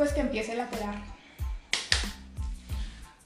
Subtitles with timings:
[0.00, 0.94] pues que empiece la pelar.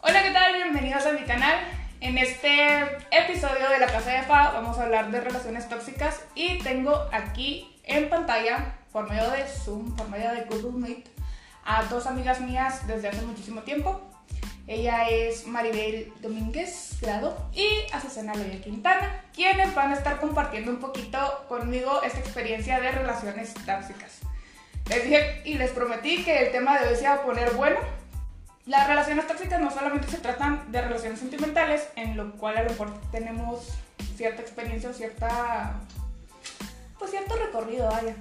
[0.00, 0.54] Hola, ¿qué tal?
[0.54, 1.54] Bienvenidos a mi canal.
[2.00, 2.80] En este
[3.12, 7.78] episodio de La Casa de Fa vamos a hablar de relaciones tóxicas y tengo aquí
[7.84, 11.08] en pantalla, por medio de Zoom, por medio de Google Meet,
[11.64, 14.00] a dos amigas mías desde hace muchísimo tiempo.
[14.66, 20.80] Ella es Maribel Domínguez Grado y Azucena Loya Quintana, quienes van a estar compartiendo un
[20.80, 24.24] poquito conmigo esta experiencia de relaciones tóxicas.
[24.88, 27.78] Les dije y les prometí que el tema de hoy se iba a poner bueno.
[28.66, 32.70] Las relaciones tóxicas no solamente se tratan de relaciones sentimentales, en lo cual a lo
[32.70, 33.68] mejor tenemos
[34.16, 35.74] cierta experiencia o cierta,
[36.98, 38.14] pues cierto recorrido, vaya.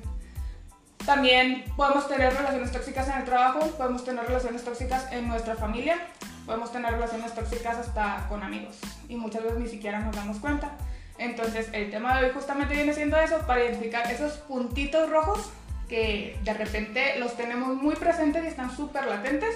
[1.05, 5.98] También podemos tener relaciones tóxicas en el trabajo, podemos tener relaciones tóxicas en nuestra familia,
[6.45, 8.77] podemos tener relaciones tóxicas hasta con amigos
[9.09, 10.72] y muchas veces ni siquiera nos damos cuenta.
[11.17, 15.52] Entonces el tema de hoy justamente viene siendo eso, para identificar esos puntitos rojos
[15.88, 19.56] que de repente los tenemos muy presentes y están súper latentes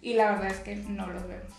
[0.00, 1.52] y la verdad es que no los vemos.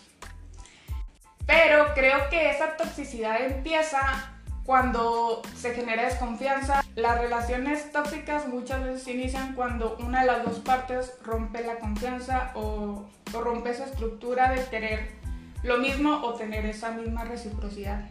[1.46, 6.84] Pero creo que esa toxicidad empieza cuando se genera desconfianza.
[6.94, 12.52] Las relaciones tóxicas muchas veces inician cuando una de las dos partes rompe la confianza
[12.54, 15.12] o, o rompe esa estructura de querer
[15.62, 18.10] lo mismo o tener esa misma reciprocidad.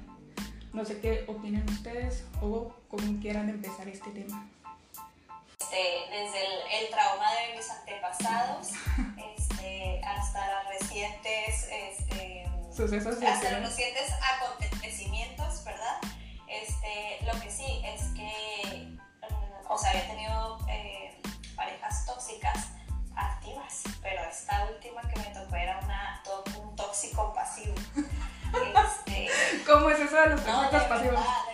[0.74, 4.48] No sé qué opinan ustedes o cómo quieran empezar este tema.
[5.68, 8.70] Este, desde el, el, trauma de mis antepasados
[9.36, 16.00] este, hasta las recientes este, sucesos hasta los recientes acontecimientos, ¿verdad?
[16.48, 21.22] Este, lo que sí es que, mm, o sea, había tenido eh,
[21.54, 22.70] parejas tóxicas
[23.14, 26.24] activas, pero esta última que me tocó era una,
[26.62, 27.76] un tóxico pasivo.
[28.58, 29.28] Este,
[29.66, 31.20] ¿Cómo es eso de los tóxicos no, de pasivos?
[31.20, 31.47] Verdad,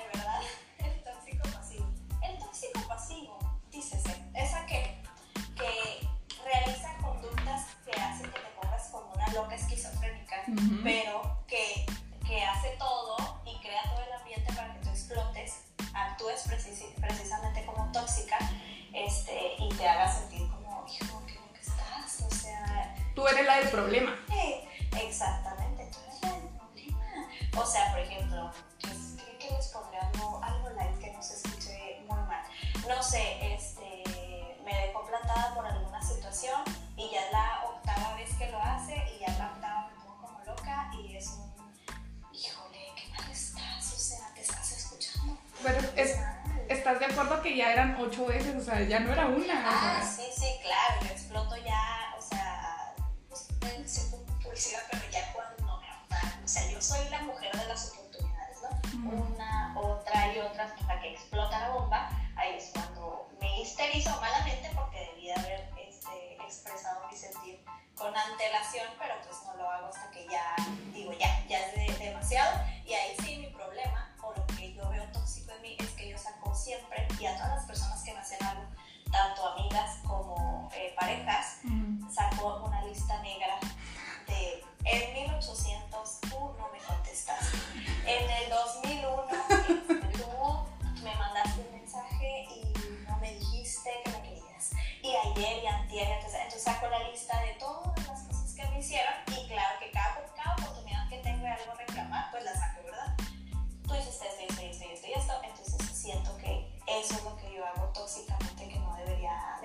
[68.04, 70.56] con antelación, pero pues no lo hago hasta que ya
[70.94, 72.62] digo, ya, ya es de, demasiado.
[72.86, 76.10] Y ahí sí mi problema, o lo que yo veo tóxico en mí, es que
[76.10, 77.53] yo saco siempre, y a todas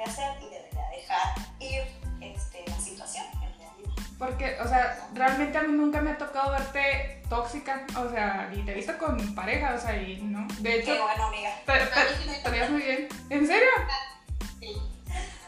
[0.08, 1.82] hacer y debería dejar ir
[2.20, 3.26] este, la situación.
[4.18, 8.62] Porque, o sea, realmente a mí nunca me ha tocado verte tóxica, o sea, y
[8.62, 10.48] te he visto con pareja, o sea, y no.
[10.58, 11.50] De hecho, Qué bueno, amiga.
[11.64, 13.08] te, te, te veías muy bien.
[13.30, 13.68] ¿En serio?
[14.58, 14.76] Sí.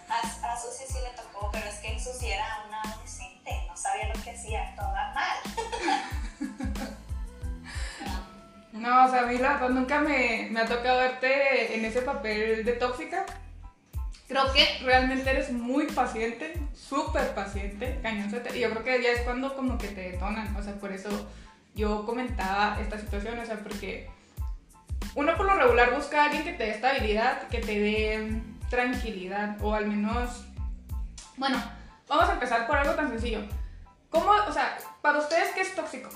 [0.08, 4.14] A, a Susi sí le tocó, pero es que Susi era una adolescente, no sabía
[4.14, 5.36] lo que hacía, toda mal.
[8.72, 12.02] no, o sea, a mí la verdad nunca me, me ha tocado verte en ese
[12.02, 13.26] papel de tóxica.
[14.30, 18.56] Creo que realmente eres muy paciente, súper paciente, cañoncete.
[18.56, 20.54] Y yo creo que ya es cuando como que te detonan.
[20.54, 21.08] O sea, por eso
[21.74, 23.40] yo comentaba esta situación.
[23.40, 24.08] O sea, porque
[25.16, 29.56] uno por lo regular busca a alguien que te dé estabilidad, que te dé tranquilidad.
[29.62, 30.46] O al menos...
[31.36, 31.60] Bueno,
[32.06, 33.40] vamos a empezar por algo tan sencillo.
[34.10, 36.08] ¿Cómo, o sea, para ustedes qué es tóxico?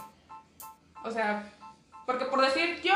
[1.03, 1.43] O sea,
[2.07, 2.95] porque por decir yo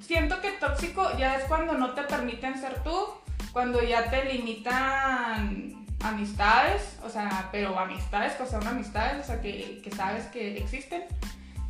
[0.00, 3.21] siento que tóxico ya es cuando no te permiten ser tú
[3.52, 9.82] cuando ya te limitan amistades, o sea, pero amistades, que son amistades, o sea, que,
[9.94, 11.02] sabes que existen,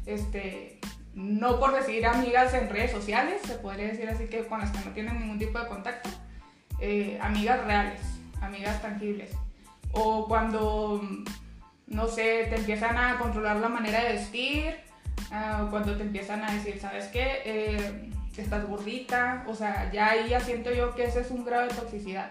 [0.06, 0.78] este,
[1.14, 4.84] no por decir amigas en redes sociales, se podría decir así que con las que
[4.84, 6.08] no tienen ningún tipo de contacto,
[6.80, 8.00] eh, amigas reales,
[8.40, 9.30] amigas tangibles.
[9.94, 11.02] o cuando,
[11.86, 14.74] no sé, te empiezan a controlar la manera de vestir,
[15.30, 17.42] ah, o cuando te empiezan a decir, ¿sabes qué?
[17.44, 21.68] Eh, estás gordita, o sea, ya ahí ya siento yo que ese es un grado
[21.68, 22.30] de toxicidad.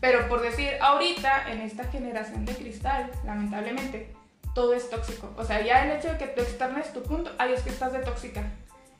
[0.00, 4.14] Pero por decir, ahorita, en esta generación de cristal, lamentablemente,
[4.54, 5.32] todo es tóxico.
[5.36, 7.92] O sea, ya el hecho de que tú externes tu punto, ahí es que estás
[7.92, 8.42] de tóxica.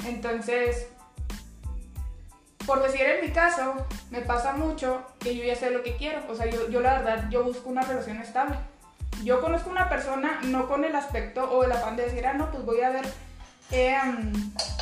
[0.06, 0.88] Entonces,
[2.66, 6.20] por decir en mi caso, me pasa mucho que yo ya sé lo que quiero.
[6.28, 8.56] O sea, yo, yo la verdad, yo busco una relación estable.
[9.24, 12.50] Yo conozco una persona no con el aspecto o el afán de decir, ah, no,
[12.50, 13.06] pues voy a ver,
[13.70, 13.98] eh,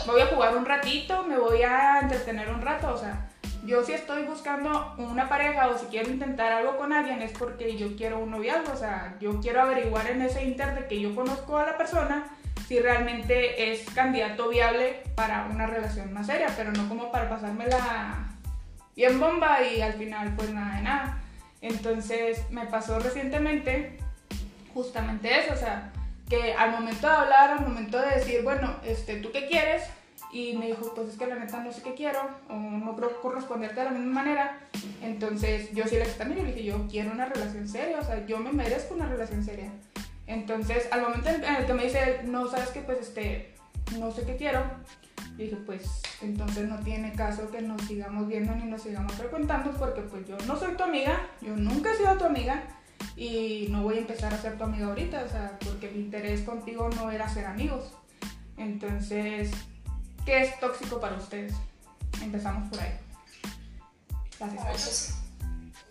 [0.06, 2.92] voy a jugar un ratito, me voy a entretener un rato.
[2.92, 3.28] O sea,
[3.64, 7.76] yo si estoy buscando una pareja o si quiero intentar algo con alguien es porque
[7.76, 8.72] yo quiero un noviazgo.
[8.72, 12.26] O sea, yo quiero averiguar en ese inter de que yo conozco a la persona
[12.66, 18.26] si realmente es candidato viable para una relación más seria, pero no como para pasármela
[18.96, 21.22] bien bomba y al final pues nada de nada.
[21.60, 23.98] Entonces me pasó recientemente
[24.74, 25.92] justamente eso, o sea,
[26.28, 29.82] que al momento de hablar, al momento de decir, bueno, este, ¿tú qué quieres?
[30.32, 33.20] Y me dijo, pues es que la neta no sé qué quiero, o no creo
[33.20, 34.58] corresponderte de la misma manera.
[35.02, 38.38] Entonces yo sí le y le dije, yo quiero una relación seria, o sea, yo
[38.38, 39.70] me merezco una relación seria.
[40.26, 43.55] Entonces, al momento en el que me dice, no, sabes que pues este,
[43.96, 44.64] no sé qué quiero,
[45.37, 50.00] dije, pues entonces no tiene caso que nos sigamos viendo ni nos sigamos frecuentando porque
[50.00, 52.64] pues yo no soy tu amiga, yo nunca he sido tu amiga
[53.16, 56.43] y no voy a empezar a ser tu amiga ahorita, o sea, porque mi interés
[56.43, 57.93] contigo no era ser amigos.
[58.56, 59.50] Entonces,
[60.25, 61.54] ¿qué es tóxico para ustedes?
[62.22, 62.98] Empezamos por ahí.
[64.38, 65.22] Gracias.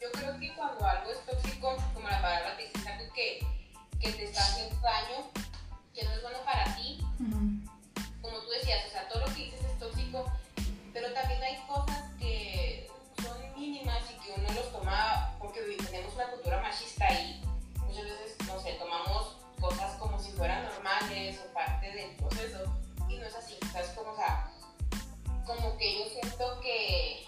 [0.01, 3.39] Yo creo que cuando algo es tóxico, como la palabra dice, es algo que
[3.99, 5.31] que te está haciendo daño,
[5.93, 6.99] que no es bueno para ti.
[8.21, 10.31] Como tú decías, o sea, todo lo que dices es tóxico,
[10.93, 12.87] pero también hay cosas que
[13.21, 17.41] son mínimas y que uno los toma porque tenemos una cultura machista y
[17.79, 22.65] muchas veces, no sé, tomamos cosas como si fueran normales o parte del proceso
[23.07, 23.89] y no es así, ¿sabes?
[23.91, 24.51] Como, o sea,
[25.45, 27.25] como que yo siento que,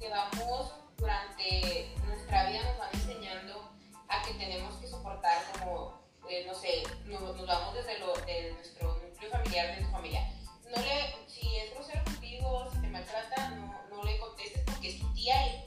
[0.00, 3.70] que vamos durante nuestra vida nos van enseñando
[4.08, 8.94] a que tenemos que soportar como, eh, no sé, nos, vamos desde lo, de nuestro
[8.94, 10.32] núcleo familiar, de tu familia.
[10.74, 15.00] No le, si es grosero contigo, si te maltrata, no, no le contestes porque es
[15.00, 15.64] tu tía y,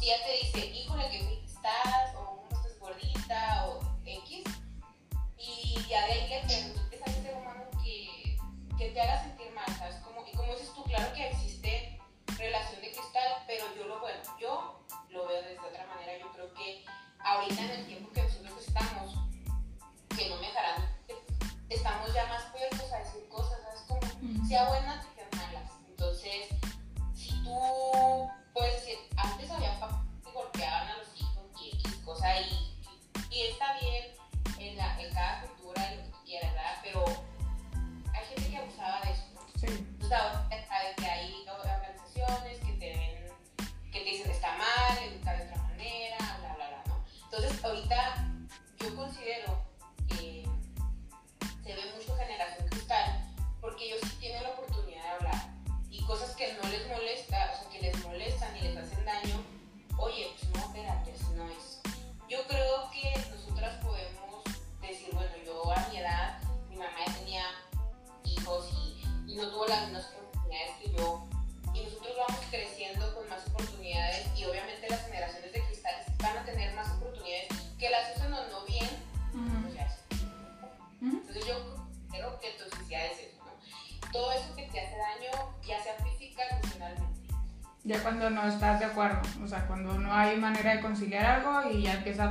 [0.00, 4.44] tía te dice, híjole, que estás, o cómo estás gordita, o X,
[5.36, 8.38] y ya de ahí le preguntas a ese humano que,
[8.78, 9.96] que te haga sentir mal, ¿sabes?
[9.96, 12.00] Como, y como dices tú, claro que existe
[12.38, 14.80] relación de cristal, pero yo lo, bueno, yo
[15.10, 16.84] lo veo desde otra manera, yo creo que
[17.18, 18.19] ahorita en el tiempo que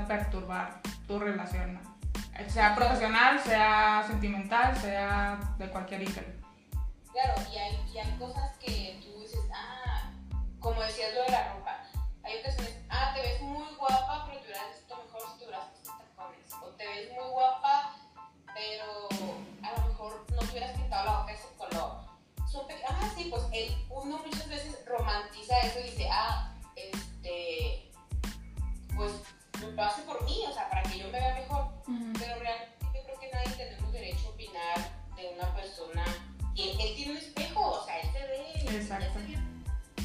[0.09, 1.79] perturbar tu relación,
[2.47, 6.35] sea profesional, sea sentimental, sea de cualquier índole.
[7.11, 10.11] Claro, y hay, y hay cosas que tú dices, ah,
[10.59, 11.83] como decías lo de la ropa,
[12.23, 15.65] hay ocasiones, ah, te ves muy guapa, pero te hubieras visto mejor si te hubieras
[15.67, 17.95] puesto tacones, o te ves muy guapa,
[18.55, 19.09] pero
[19.61, 21.91] a lo mejor no te hubieras pintado la boca de ese color.
[22.89, 26.48] ah, sí, pues el, uno muchas veces romantiza eso y dice, ah,
[36.71, 38.77] él, tiene un espejo, o sea, él te ve.
[38.77, 39.19] Exacto.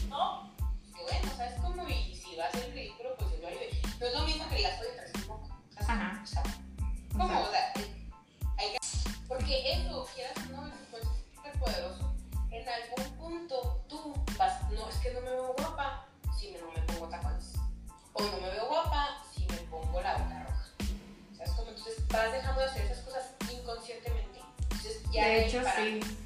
[0.08, 0.50] No,
[0.86, 3.48] y bueno, o sea, es como, y si va a ser ridículo, pues él lo
[3.48, 3.80] ayude.
[4.00, 5.48] No es lo mismo que las otras tampoco.
[5.76, 6.20] Ajá.
[6.22, 6.42] O sea,
[7.12, 7.72] como, o sea,
[8.58, 8.78] hay que...
[9.28, 10.74] Porque eso, quieras no, es
[11.34, 12.14] súper poderoso.
[12.50, 16.06] En algún punto tú vas, no, es que no me veo guapa
[16.38, 17.54] si no me pongo tacones.
[18.12, 20.68] O no me veo guapa si me pongo la boca roja.
[21.32, 24.40] O sea, es como, entonces vas dejando de hacer esas cosas inconscientemente.
[24.62, 25.26] Entonces ya...
[25.26, 26.23] De hecho, sí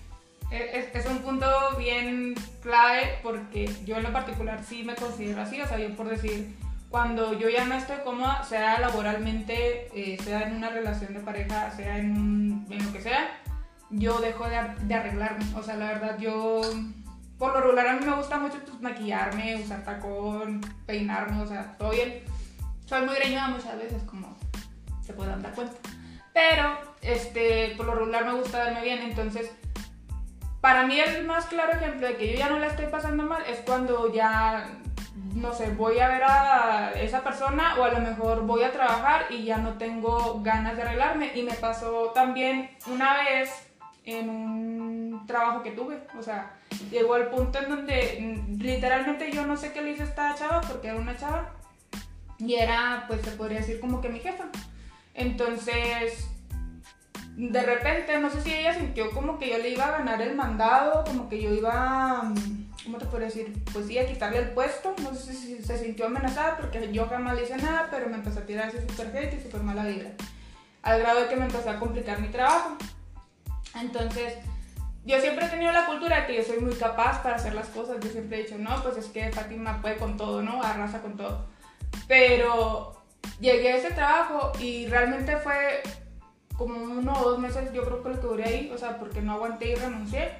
[0.51, 5.61] es, es, un punto bien clave porque yo en lo particular sí me considero así,
[5.61, 6.57] o sea, yo por decir,
[6.89, 11.71] cuando yo ya no estoy cómoda, sea laboralmente, eh, sea en una relación de pareja,
[11.73, 13.29] sea en, en lo que sea,
[13.91, 16.63] yo dejo de, de, arreglarme, o sea, la verdad yo,
[17.39, 21.77] por lo regular a mí me gusta mucho pues, maquillarme, usar tacón, peinarme, o sea,
[21.77, 22.23] todo bien.
[22.87, 24.35] Soy muy greñuda muchas veces, como
[25.03, 25.77] se pueden dar cuenta.
[26.33, 29.51] Pero, este, por lo regular me gusta verme bien, entonces
[30.61, 33.43] para mí el más claro ejemplo de que yo ya no la estoy pasando mal
[33.49, 34.69] es cuando ya,
[35.35, 39.27] no sé, voy a ver a esa persona o a lo mejor voy a trabajar
[39.31, 41.33] y ya no tengo ganas de arreglarme.
[41.35, 43.51] Y me pasó también una vez
[44.05, 46.59] en un trabajo que tuve, o sea,
[46.91, 50.89] llegó al punto en donde literalmente yo no sé qué le a esta chava porque
[50.89, 51.53] era una chava
[52.39, 54.45] y era, pues se podría decir como que mi jefa.
[55.15, 56.29] Entonces,
[57.39, 60.35] de repente, no sé si ella sintió como que yo le iba a ganar el
[60.35, 63.63] mandado, como que yo iba, mm, ¿cómo te puedo decir?
[63.73, 64.93] Pues sí, a quitarle el puesto.
[65.05, 68.41] No sé si se sintió amenazada porque yo jamás le hice nada, pero me empezó
[68.41, 70.11] a tirar así súper hate y súper mala vida.
[70.83, 72.77] Al grado de que me empezó a complicar mi trabajo.
[73.81, 74.35] Entonces,
[75.05, 77.69] yo siempre he tenido la cultura de que yo soy muy capaz para hacer las
[77.69, 77.99] cosas.
[78.01, 80.61] Yo siempre he dicho, no, pues es que Fátima puede con todo, ¿no?
[80.61, 81.47] Arrasa con todo.
[82.09, 83.01] Pero
[83.39, 85.83] llegué a ese trabajo y realmente fue
[86.59, 89.23] como uno o dos meses yo creo que lo que duré ahí, o sea, porque
[89.23, 90.33] no aguanté y renuncié,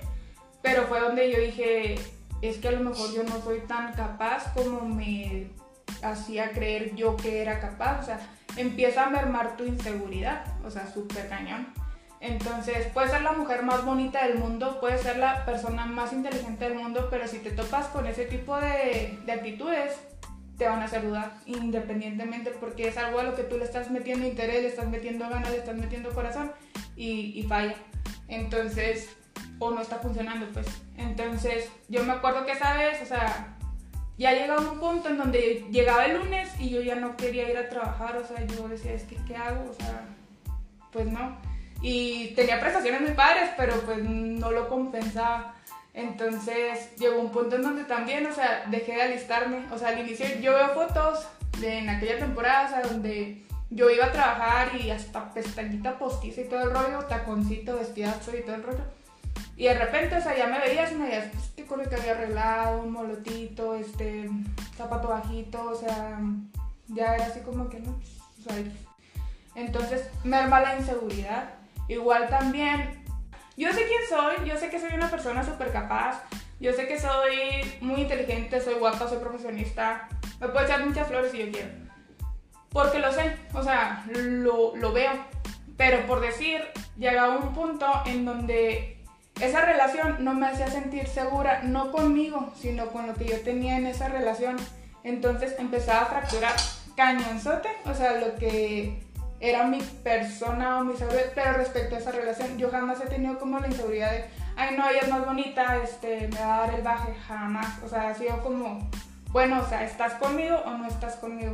[0.61, 1.95] pero fue donde yo dije,
[2.43, 5.51] es que a lo mejor yo no soy tan capaz como me
[6.03, 8.21] hacía creer yo que era capaz, o sea,
[8.57, 11.73] empieza a mermar tu inseguridad, o sea, súper cañón.
[12.21, 16.69] Entonces, puedes ser la mujer más bonita del mundo, puedes ser la persona más inteligente
[16.69, 19.97] del mundo, pero si te topas con ese tipo de, de actitudes,
[20.59, 23.91] te van a hacer dudar independientemente porque es algo a lo que tú le estás
[23.91, 26.53] metiendo interés, le estás metiendo ganas, le estás metiendo corazón
[26.97, 27.77] y, y falla.
[28.27, 29.09] Entonces,
[29.59, 30.67] o no está funcionando, pues.
[30.97, 33.57] Entonces, yo me acuerdo que esa vez, o sea,
[34.19, 37.57] ya llegaba un punto en donde llegaba el lunes y yo ya no quería ir
[37.57, 39.71] a trabajar, o sea, yo decía, es que, ¿qué hago?
[39.71, 40.07] O sea,
[40.93, 41.39] pues no.
[41.81, 45.55] Y tenía prestaciones muy padres, pero pues no lo compensaba.
[45.95, 49.67] Entonces llegó un punto en donde también, o sea, dejé de alistarme.
[49.73, 51.27] O sea, al inicio yo veo fotos
[51.61, 56.41] de en aquella temporada, o sea, donde yo iba a trabajar y hasta pestañita postiza
[56.41, 58.85] y todo el rollo, taconcito, vestidazo y todo el rollo.
[59.57, 61.97] Y de repente, o sea, ya me veías y me veías, pues, este con que
[61.97, 64.31] había arreglado, un molotito, este,
[64.77, 66.21] zapato bajito, o sea,
[66.87, 68.55] ya era así como que no, o sea,
[69.55, 71.51] entonces merma la inseguridad.
[71.89, 73.03] Igual también
[73.59, 76.23] yo sé quién soy, yo sé que soy una persona súper capaz,
[76.61, 80.09] yo sé que soy muy inteligente, soy guapa, soy profesionista,
[80.41, 81.69] me puedo echar muchas flores si yo quiero.
[82.71, 85.11] Porque lo sé, o sea, lo, lo veo.
[85.77, 86.63] Pero por decir,
[86.97, 89.05] llega un punto en donde
[89.41, 93.77] esa relación no me hacía sentir segura, no conmigo, sino con lo que yo tenía
[93.77, 94.57] en esa relación.
[95.03, 96.55] Entonces empezaba a fracturar
[96.97, 99.01] cañonzote, o sea, lo que
[99.41, 103.39] era mi persona o mi seguridad, pero respecto a esa relación, yo jamás he tenido
[103.39, 104.25] como la inseguridad de,
[104.57, 107.79] ay no, ella es más bonita, este, me va a dar el baje, jamás.
[107.85, 108.91] O sea, ha sido como,
[109.31, 111.53] bueno, o sea, ¿estás conmigo o no estás conmigo?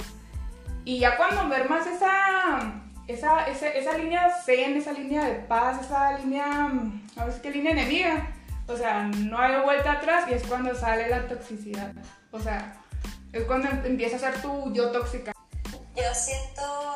[0.84, 2.72] Y ya cuando ver más esa,
[3.06, 6.70] esa, esa, esa línea zen, esa línea de paz, esa línea,
[7.16, 8.28] a ver qué línea enemiga,
[8.66, 11.92] o sea, no hay vuelta atrás y es cuando sale la toxicidad.
[12.30, 12.76] O sea,
[13.32, 15.32] es cuando empieza a ser tu yo tóxica.
[15.94, 16.94] Yo siento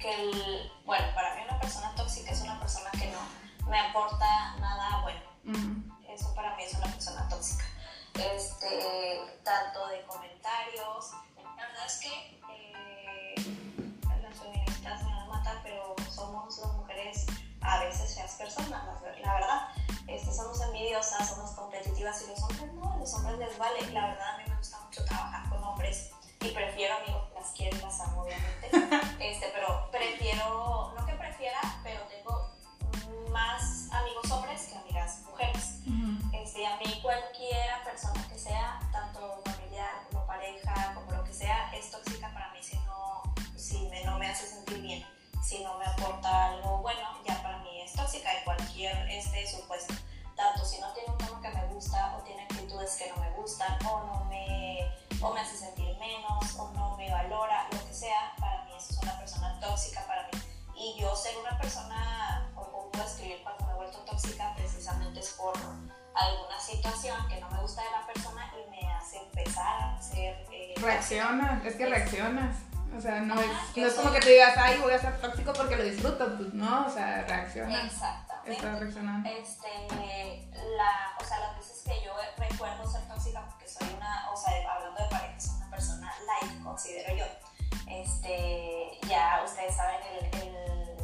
[0.00, 4.56] que el, bueno, para mí una persona tóxica es una persona que no me aporta
[4.58, 5.20] nada bueno.
[6.08, 7.64] Eso para mí es una persona tóxica.
[8.14, 13.34] Este, tanto de comentarios, la verdad es que eh,
[14.22, 17.26] las feministas me van a matar, pero somos las mujeres
[17.60, 18.82] a veces feas personas,
[19.22, 19.68] la, verdad.
[20.08, 23.80] Este, somos envidiosas, somos competitivas y los hombres no, los hombres les vale.
[23.92, 27.76] La verdad a mí me gusta mucho trabajar con hombres y prefiero amigos, las quiero,
[27.78, 28.79] las amo obviamente,
[53.10, 54.60] no me gustan o no me
[55.20, 58.92] o me hace sentir menos, o no me valora, lo que sea, para mí eso
[58.92, 60.40] es una persona tóxica para mí.
[60.74, 65.30] Y yo ser una persona, o puedo escribir cuando me he vuelto tóxica, precisamente es
[65.32, 65.54] por
[66.14, 70.46] alguna situación que no me gusta de la persona y me hace empezar a ser...
[70.50, 70.74] Eh,
[71.66, 72.54] es que reaccionas.
[72.96, 75.52] O sea, no, es, no es como que te digas, ay, voy a ser tóxico
[75.52, 77.84] porque lo disfruto, pues no, o sea, reacciona.
[77.84, 78.52] Exactamente.
[78.52, 79.28] Estás reaccionando.
[79.28, 84.36] Este, la, o sea, las veces que yo recuerdo ser tóxica porque soy una, o
[84.36, 87.24] sea, hablando de parejas, soy una persona light, considero yo.
[87.88, 90.54] Este, ya ustedes saben el, el,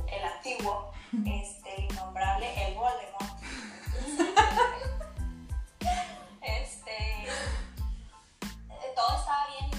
[0.09, 3.37] el antiguo, este, el innombrable, el Voldemort.
[6.43, 7.26] este,
[8.95, 9.71] todo estaba bien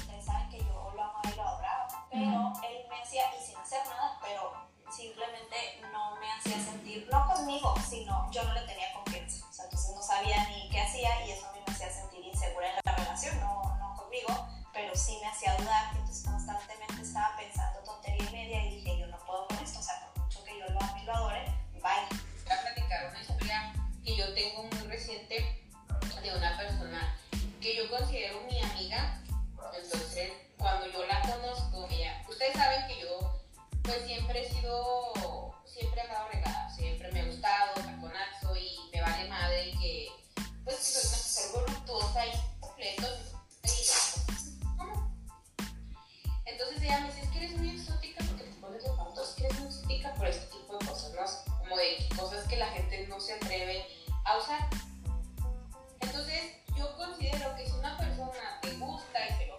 [2.17, 7.27] pero él me hacía, y sin hacer nada, pero simplemente no me hacía sentir, no
[7.27, 9.45] conmigo, sino yo no le tenía confianza.
[9.47, 12.25] O sea, entonces no sabía ni qué hacía y eso a mí me hacía sentir
[12.25, 15.91] insegura en la relación, no, no conmigo, pero sí me hacía dudar.
[15.95, 19.83] Entonces constantemente estaba pensando tontería y media y dije, yo no puedo con esto, o
[19.83, 22.17] sea, por mucho que yo lo ame y lo adore, bye.
[22.45, 25.67] Voy a platicar una historia que yo tengo muy reciente
[26.21, 27.15] de una persona
[27.61, 28.41] que yo considero
[33.97, 39.01] pues siempre he sido, siempre he andado regada, siempre me ha gustado, taconazo y me
[39.01, 40.07] vale madre que
[40.63, 43.07] pues soy una mujer voluptuosa y completo.
[46.45, 49.59] Entonces ella me dice, que eres muy exótica porque te pones los zapatos, que eres
[49.59, 51.57] muy exótica por este tipo de cosas, ¿no?
[51.57, 53.83] Como de cosas que la gente no se atreve
[54.25, 54.69] a usar.
[56.01, 56.43] Entonces
[56.77, 59.56] yo considero que si una persona te gusta y te lo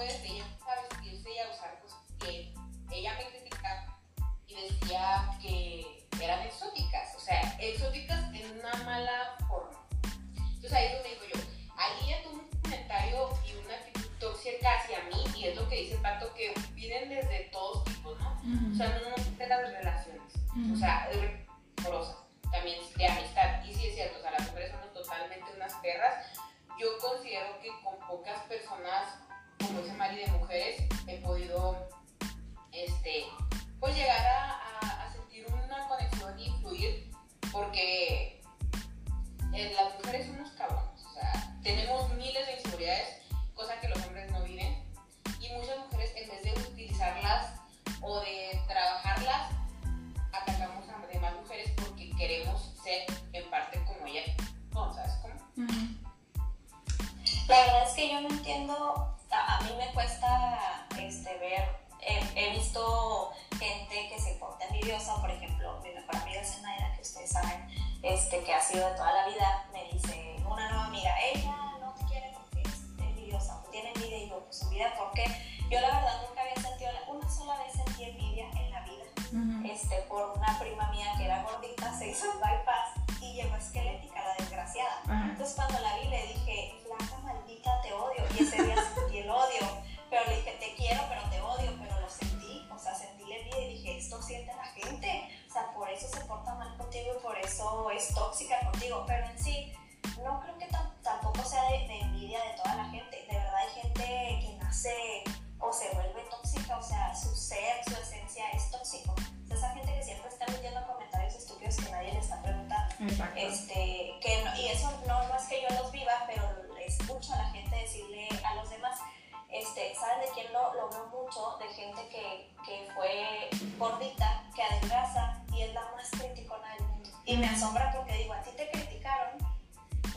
[0.00, 2.54] después ella a vestirse y a usar cosas que
[2.90, 3.98] ella me criticaba
[4.46, 9.86] y decía que eran exóticas, o sea, exóticas en una mala forma.
[10.34, 11.40] Entonces ahí es donde digo yo,
[11.76, 15.76] ahí ella tuvo un comentario y una actitud tóxica hacia mí y es lo que
[15.76, 18.32] dice el pato que vienen desde todos tipos, ¿no?
[18.72, 20.32] O sea, no no de las relaciones,
[20.72, 21.08] o sea,
[21.78, 22.16] amorosas,
[22.50, 23.64] también de amistad.
[23.64, 26.26] Y sí es cierto, o sea, las mujeres somos totalmente unas perras.
[26.78, 29.20] Yo considero que con pocas personas,
[29.66, 31.88] como dice Mari, de mujeres, he podido,
[32.72, 33.24] este,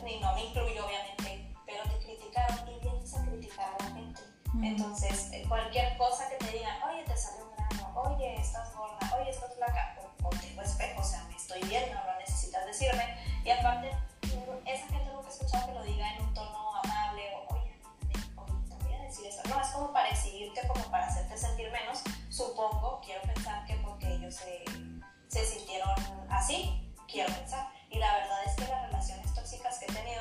[0.06, 4.20] y no me incluyo obviamente, pero te criticaron y vienes a criticar a la gente.
[4.62, 8.98] Entonces, eh, cualquier cosa que te digan, oye, te salió un grano, oye, estás gorda,
[9.18, 13.16] oye, estás flaca, o, o tengo espejo, o sea, me estoy viendo, no necesitas decirme.
[13.44, 13.90] Y aparte,
[14.66, 17.80] esa gente nunca he escuchado que lo diga en un tono amable o, oye,
[18.68, 19.42] te voy a decir eso.
[19.48, 22.02] No, es como para exhibirte, como para hacerte sentir menos.
[22.30, 24.64] Supongo, quiero pensar que porque ellos se,
[25.28, 25.90] se sintieron
[26.30, 27.68] así, quiero pensar.
[27.90, 29.03] Y la verdad es que que he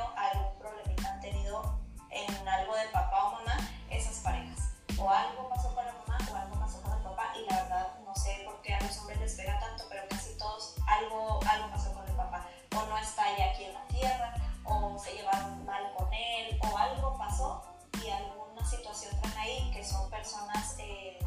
[0.03, 3.57] tenido, algún problemita han tenido en algo de papá o mamá,
[3.89, 4.59] esas parejas.
[4.97, 7.33] O algo pasó con la mamá o algo pasó con el papá.
[7.35, 10.37] Y la verdad, no sé por qué a los hombres les pega tanto, pero casi
[10.37, 12.45] todos algo, algo pasó con el papá.
[12.75, 14.33] O no está ya aquí en la tierra,
[14.65, 17.63] o se llevaron mal con él, o algo pasó
[18.03, 21.19] y alguna situación traen ahí que son personas eh,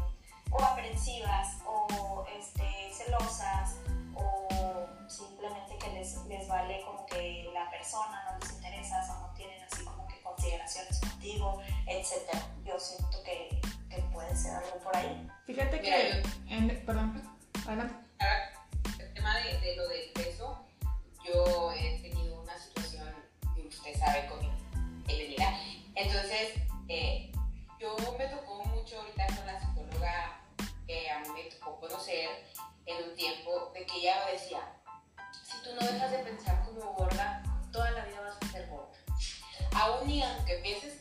[0.51, 0.96] o aprensivas,
[6.27, 10.21] les vale como que la persona no les interesa o no tienen así como que
[10.21, 12.37] consideraciones contigo, etc.
[12.65, 15.27] Yo siento que, que puede ser algo por ahí.
[15.45, 16.23] Fíjate que,
[16.85, 17.95] perdón, adelante.
[18.99, 20.65] El tema de, lo del peso,
[21.25, 23.13] yo he tenido una situación,
[23.67, 24.39] usted sabe, con
[25.07, 25.59] Elenira.
[25.95, 26.55] Entonces,
[26.89, 27.31] eh,
[27.79, 30.41] yo me tocó mucho ahorita con la psicóloga
[30.85, 32.29] que a mí me tocó conocer
[32.85, 34.76] en un tiempo de que ella decía,
[35.57, 37.41] si tú no dejas de pensar como gorda,
[37.71, 38.91] toda la vida vas a ser gorda.
[39.73, 40.97] Aún y aunque pienses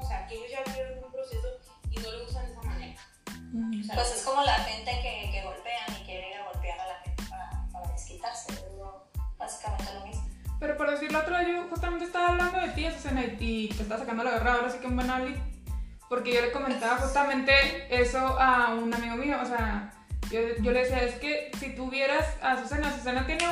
[0.00, 1.48] o sea, que ellos ya vivieron un proceso
[1.90, 3.00] y no lo usan de esa manera.
[3.80, 6.80] O sea, Pues es como la gente que, que golpean y quiere ir a golpear
[6.80, 8.52] a la gente para, para desquitarse.
[8.52, 9.08] Es lo-
[9.38, 10.28] básicamente lo mismo.
[10.60, 14.24] Pero por decirlo otro, yo justamente estaba hablando de ti, Azucena, y te estaba sacando
[14.24, 15.40] la guerra ahora sí que en Banali,
[16.08, 17.52] porque yo le comentaba justamente
[17.90, 19.92] eso a un amigo mío, o sea,
[20.32, 23.46] yo, yo le decía, es que si tuvieras a Azucena, Azucena tiene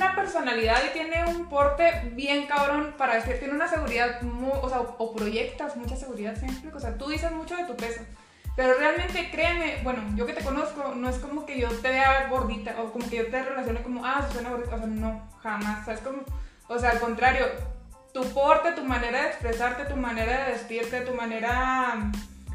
[0.00, 4.68] una personalidad y tiene un porte bien cabrón para decir, tiene una seguridad, mu- o
[4.68, 6.78] sea, o, proyectas mucha seguridad, ¿sí me explico?
[6.78, 8.00] O sea, tú dices mucho de tu peso.
[8.56, 12.26] Pero realmente, créeme, bueno, yo que te conozco, no es como que yo te vea
[12.28, 14.74] gordita o como que yo te relacione como, ah, Susana gordita.
[14.74, 15.84] O sea, no, jamás.
[15.84, 16.22] ¿Sabes cómo?
[16.68, 17.46] O sea, al contrario,
[18.12, 22.10] tu porte, tu manera de expresarte, tu manera de vestirte, tu manera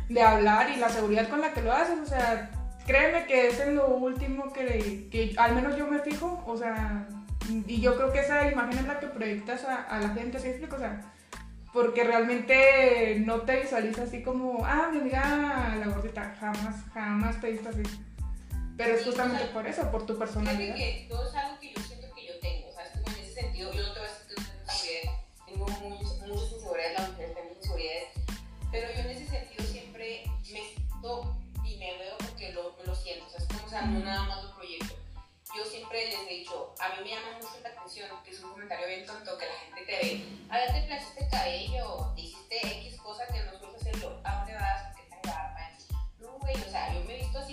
[0.10, 2.52] de hablar y la seguridad con la que lo haces, o sea,
[2.86, 7.08] créeme que es en lo último que, que al menos yo me fijo, o sea,
[7.50, 10.48] y yo creo que esa imagen es la que proyectas a, a la gente, ¿sí
[10.48, 10.76] explico?
[10.76, 11.02] O sea,
[11.76, 17.48] porque realmente no te visualizas así como, ah, mi amiga la gordita, jamás, jamás te
[17.48, 17.84] he visto así.
[18.78, 20.74] Pero es Sí, justamente o sea, por eso, por tu personalidad.
[20.74, 22.92] que todo es algo que yo siento que yo tengo, ¿sabes?
[22.94, 24.36] Como en ese sentido, yo no te voy a decir
[24.82, 28.08] que tengo muchas, muchas inseguridades, las mujeres tienen inseguridades,
[28.72, 33.26] pero yo en ese sentido siempre me siento y me veo porque lo, lo siento,
[33.30, 33.48] ¿sabes?
[33.50, 34.95] Como, o sea, no nada más lo proyecto.
[35.56, 38.52] Yo siempre les he dicho, a mí me llama mucho la atención, que es un
[38.52, 42.22] comentario bien tonto, que la gente te ve, a ver, te planchaste el cabello, te
[42.24, 44.94] hiciste X cosa que no sueles hacerlo, ¿a dónde vas?
[44.94, 45.72] ¿Por qué guapa?
[46.20, 47.45] No, güey, o sea, yo me he visto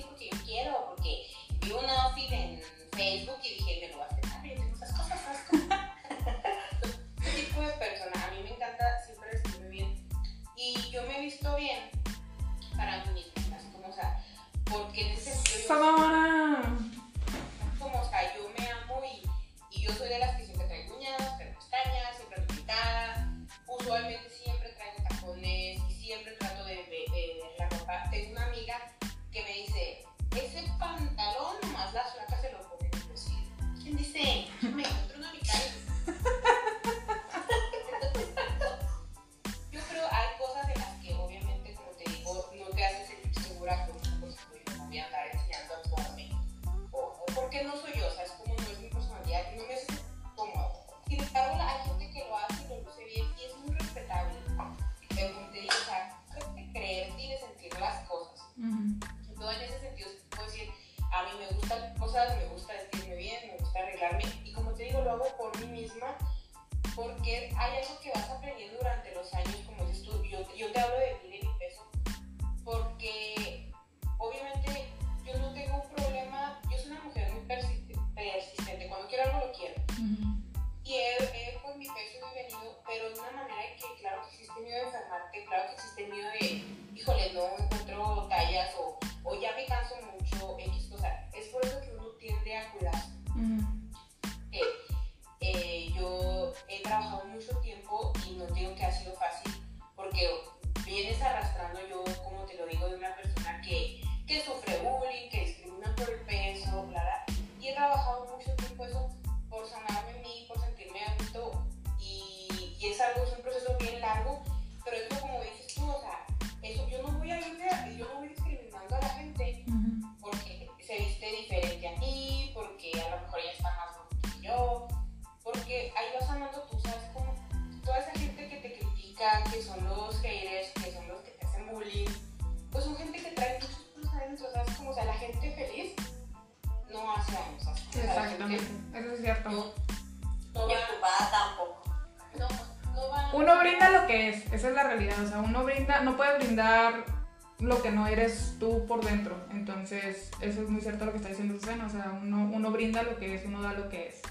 [147.83, 151.59] que no eres tú por dentro, entonces eso es muy cierto lo que está diciendo
[151.59, 154.23] Susana, o sea, uno, uno brinda lo que es, uno da lo que es.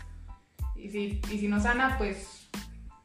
[0.75, 2.47] Y si, y si no sana, pues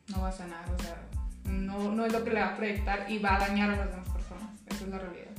[0.08, 0.96] no va a sanar, o sea,
[1.44, 3.90] no, no es lo que le va a proyectar y va a dañar a las
[3.90, 5.32] demás personas, esa es la realidad.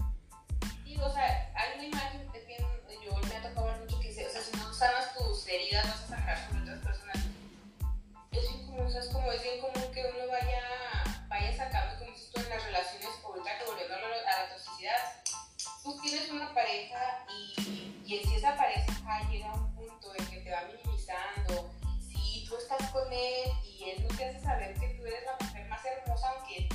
[0.84, 2.62] Sí, o sea, hay una imagen que bien,
[3.06, 5.86] yo me ha tocado ver mucho que dice, o sea, si no sanas tus heridas,
[5.88, 7.18] vas a sangrar sobre otras personas.
[8.32, 10.62] Es bien o sea, es como es bien común que uno vaya
[15.88, 20.42] tú tienes una pareja y, y si esa pareja llega a un punto en que
[20.42, 21.72] te va minimizando,
[22.02, 25.46] si tú estás con él y él no te hace saber que tú eres la
[25.46, 26.67] mujer más hermosa, aunque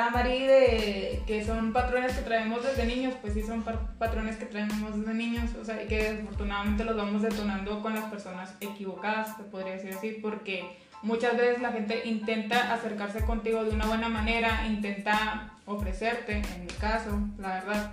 [0.00, 4.36] comentaba Mari de que son patrones que traemos desde niños, pues sí son pa- patrones
[4.36, 8.54] que traemos desde niños, o sea, y que desafortunadamente los vamos detonando con las personas
[8.60, 13.86] equivocadas, se podría decir así, porque muchas veces la gente intenta acercarse contigo de una
[13.86, 17.92] buena manera, intenta ofrecerte, en mi caso, la verdad,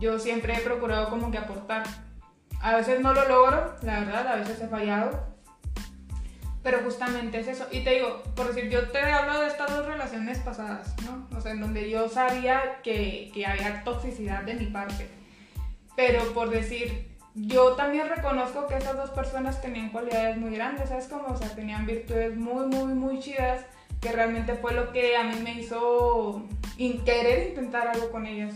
[0.00, 1.82] yo siempre he procurado como que aportar.
[2.62, 5.26] A veces no lo logro, la verdad, a veces he fallado,
[6.62, 7.66] pero justamente es eso.
[7.70, 11.26] Y te digo, por decir, yo te hablo de estas dos relaciones pasadas, ¿no?
[11.36, 15.08] O sea, en donde yo sabía que, que había toxicidad de mi parte.
[15.96, 21.08] Pero por decir, yo también reconozco que estas dos personas tenían cualidades muy grandes, ¿sabes
[21.08, 21.28] cómo?
[21.28, 23.64] O sea, tenían virtudes muy, muy, muy chidas,
[24.00, 26.42] que realmente fue lo que a mí me hizo
[27.04, 28.54] querer intentar algo con ellas.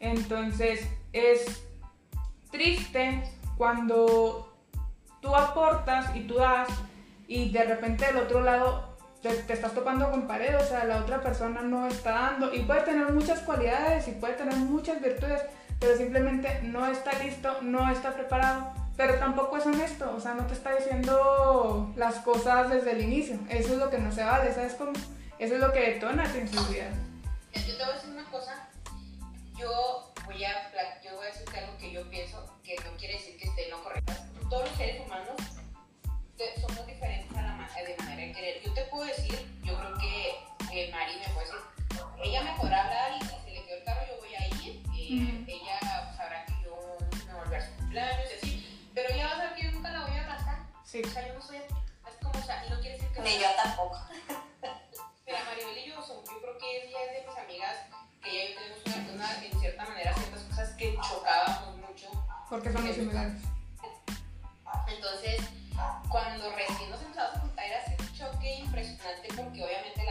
[0.00, 1.64] Entonces, es
[2.50, 3.22] triste
[3.56, 4.54] cuando
[5.20, 6.68] tú aportas y tú das
[7.32, 11.22] y de repente del otro lado te, estás topando con pared, o sea, la otra
[11.22, 15.40] persona no está dando y puede tener muchas cualidades y puede tener muchas virtudes,
[15.80, 20.46] pero simplemente no está listo, no está preparado, pero tampoco es honesto, o sea, no
[20.46, 24.52] te está diciendo las cosas desde el inicio, eso es lo que no se vale,
[24.52, 24.92] ¿sabes cómo?
[25.38, 26.90] Eso es lo que detona tu inseguridad.
[27.54, 28.68] Yo te voy a decir una cosa,
[29.56, 30.70] yo voy a,
[31.02, 33.82] yo voy a decirte algo que yo pienso, que no quiere decir que esté no
[33.82, 34.18] correcta.
[34.50, 35.61] Todos los seres humanos
[36.60, 38.62] somos diferentes a la ma- de manera de querer.
[38.62, 40.30] Yo te puedo decir, yo creo que
[40.72, 41.60] eh, Mari me puede decir,
[42.24, 44.82] ella me podrá hablar y si se le quedó el carro yo voy a ir,
[44.94, 45.44] eh, Ujú.
[45.50, 45.78] ella
[46.16, 49.54] sabrá que yo me volveré a su cumpleaños y así, pero ella va a saber
[49.54, 50.58] que yo nunca la voy a abrazar.
[50.84, 51.02] Sí.
[51.04, 51.74] O sea, yo no soy así.
[52.08, 53.98] Es como, o sea, y no quiere decir que Ni yo tampoco.
[55.26, 57.76] Mira, Maribel y yo, son- yo creo que ella es de mis amigas
[58.22, 62.08] que ella y yo tenemos una, una- en cierta manera ciertas cosas que chocábamos mucho.
[62.50, 63.42] Porque son muy similares.
[64.88, 65.40] Entonces,
[66.08, 70.01] cuando recién nos empezamos a juntar era un choque impresionante porque obviamente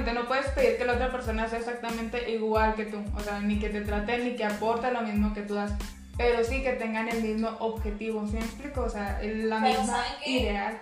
[0.00, 3.58] no puedes pedir que la otra persona sea exactamente igual que tú, o sea, ni
[3.58, 5.72] que te trate ni que aporte lo mismo que tú das,
[6.16, 8.82] pero sí que tengan el mismo objetivo, ¿sí me explico?
[8.82, 10.80] O sea, la misma ideal.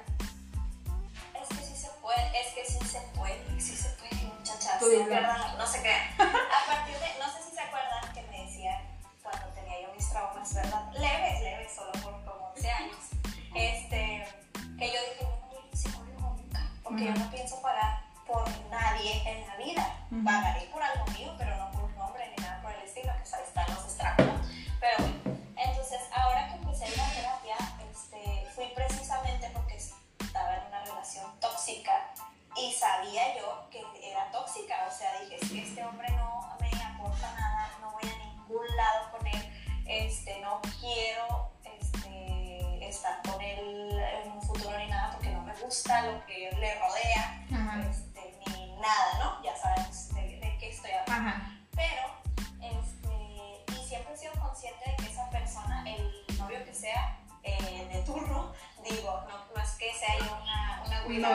[1.34, 5.45] Es que sí se puede, es que sí se puede, sí se puede, muchachas, perdón,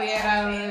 [0.01, 0.70] hubiera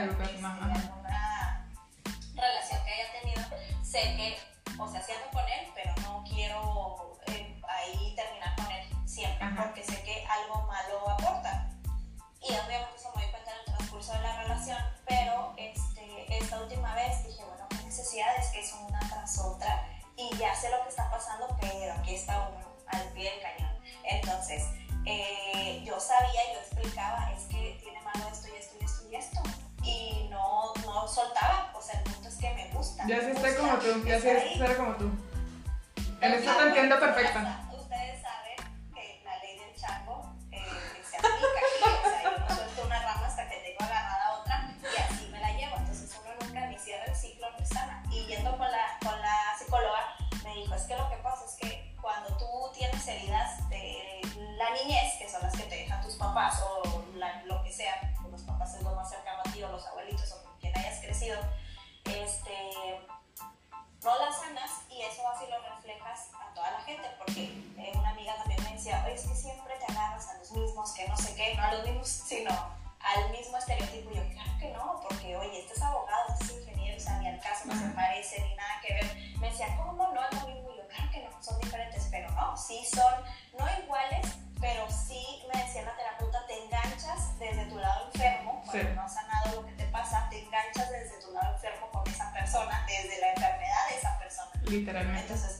[82.70, 83.14] sí son,
[83.59, 84.26] no iguales,
[84.61, 89.14] pero sí, me decía la terapeuta, te enganchas desde tu lado enfermo, cuando no has
[89.14, 93.20] sanado lo que te pasa, te enganchas desde tu lado enfermo con esa persona, desde
[93.20, 94.50] la enfermedad de esa persona.
[94.66, 95.20] Literalmente.
[95.22, 95.60] Entonces,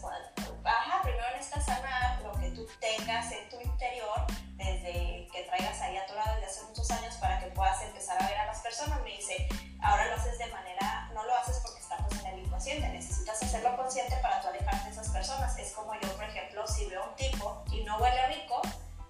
[17.73, 18.61] y no huele rico,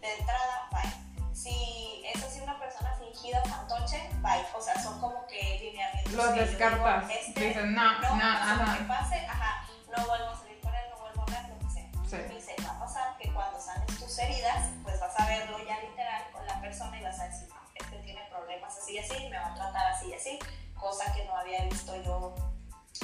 [0.01, 1.35] de entrada, bye.
[1.35, 4.45] Si es así una persona fingida, fantoche, bye.
[4.57, 6.13] O sea, son como que lineamientos.
[6.13, 7.11] Los descartas.
[7.11, 8.77] Este, Dicen, no, no, no ajá.
[8.77, 11.73] que pase, ajá, no vuelvo a salir con él, no vuelvo a ver, lo que
[11.73, 11.91] sea.
[12.09, 12.35] Sí.
[12.35, 16.25] dice, va a pasar que cuando sanes tus heridas, pues vas a verlo ya literal
[16.33, 19.39] con la persona y vas a decir, no, este tiene problemas así y así, me
[19.39, 20.39] va a tratar así y así,
[20.75, 22.35] cosa que no había visto yo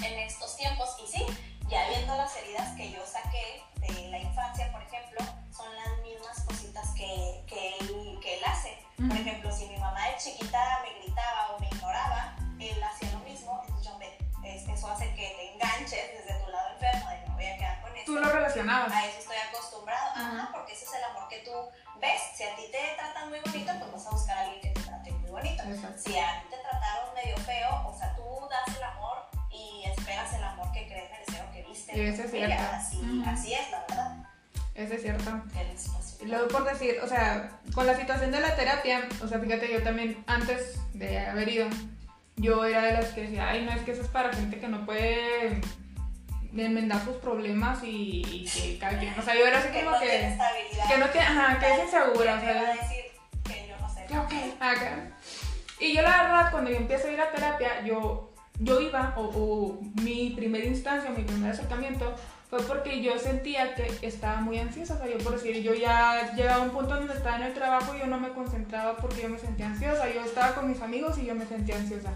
[0.02, 0.96] en estos tiempos.
[1.02, 1.26] Y sí,
[1.68, 6.40] ya viendo las heridas que yo saqué de la infancia, por ejemplo, son las mismas
[6.44, 8.78] cositas que, que, él, que él hace.
[8.96, 13.18] Por ejemplo, si mi mamá de chiquita me gritaba o me ignoraba, él hacía lo
[13.20, 14.16] mismo, entonces yo me,
[14.72, 17.96] eso hace que te enganches desde tu lado enfermo, de no voy a quedar con
[17.96, 18.04] eso.
[18.06, 18.92] Tú lo relacionabas.
[18.92, 21.52] A eso estoy acostumbrado, Ajá, porque ese es el amor que tú
[22.00, 22.22] ves.
[22.34, 24.80] Si a ti te tratan muy bonito, pues vas a buscar a alguien que te
[24.80, 25.62] trate muy bonito.
[25.96, 30.32] Si a ti te trataron medio feo, o sea, tú das el amor y esperas
[30.34, 31.96] el amor que crees merecer o que viste.
[31.96, 32.62] Y eso es cierto.
[32.72, 34.16] Así, así es, la verdad.
[34.74, 35.42] Eso es cierto.
[36.20, 39.72] Y luego por decir, o sea, con la situación de la terapia, o sea, fíjate,
[39.72, 41.68] yo también antes de haber ido,
[42.36, 44.68] yo era de las que decía, ay, no, es que eso es para gente que
[44.68, 45.60] no puede
[46.56, 50.36] enmendar sus problemas y, que cada quien, o sea, yo era así como que...
[50.88, 52.74] Que no tiene, ajá, que es insegura, o sea...
[52.74, 53.04] decir
[53.44, 54.04] que yo no sé.
[54.18, 55.10] Ok, acá.
[55.78, 59.78] Y yo la verdad, cuando yo empiezo a ir a terapia, yo, yo iba, o,
[60.02, 62.14] mi primera instancia, mi primer acercamiento,
[62.48, 66.32] fue porque yo sentía que estaba muy ansiosa, o sea, yo por decir, yo ya
[66.34, 69.22] llegaba a un punto donde estaba en el trabajo y yo no me concentraba porque
[69.22, 72.14] yo me sentía ansiosa, yo estaba con mis amigos y yo me sentía ansiosa.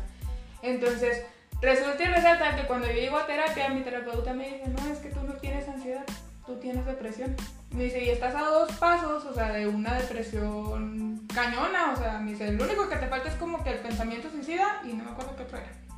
[0.63, 1.25] Entonces,
[1.61, 4.99] resulta y resalta que cuando yo llego a terapia, mi terapeuta me dice, no, es
[5.01, 6.05] que tú no tienes ansiedad,
[6.47, 7.35] tú tienes depresión.
[7.73, 12.19] Me dice, y estás a dos pasos, o sea, de una depresión cañona, o sea,
[12.19, 15.05] me dice, lo único que te falta es como que el pensamiento suicida y no
[15.05, 15.45] me acuerdo qué.
[15.45, 15.90] Me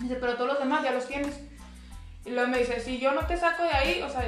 [0.00, 1.34] dice, pero todos los demás ya los tienes.
[2.24, 4.22] Y luego me dice, si yo no te saco de ahí, o sea,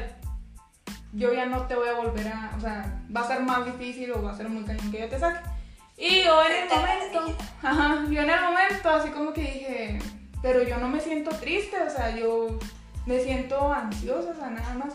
[1.13, 4.11] yo ya no te voy a volver a, o sea, va a ser más difícil
[4.13, 5.49] o va a ser muy cañón que yo te saque.
[5.97, 9.99] Y yo en el momento, ajá, yo en el momento así como que dije,
[10.43, 12.59] pero yo no me siento triste, o sea, yo
[13.07, 14.95] me siento ansiosa, o sea, nada más.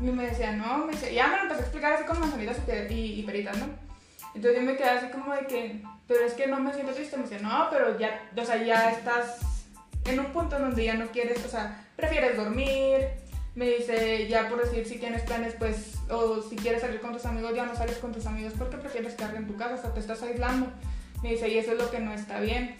[0.00, 2.58] Y me decía, no, me decía, ya me lo empecé a explicar así con manzanitas
[2.90, 3.66] y, y, peritas, ¿no?
[4.34, 7.16] Entonces yo me quedé así como de que, pero es que no me siento triste.
[7.16, 9.53] Me decía, no, pero ya, o sea, ya estás
[10.04, 13.08] en un punto donde ya no quieres, o sea, prefieres dormir.
[13.54, 17.24] Me dice, ya por decir, si tienes planes, pues, o si quieres salir con tus
[17.24, 19.94] amigos, ya no sales con tus amigos porque prefieres quedarte en tu casa, o sea,
[19.94, 20.66] te estás aislando.
[21.22, 22.76] Me dice, y eso es lo que no está bien.